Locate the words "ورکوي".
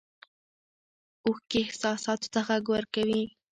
2.73-3.23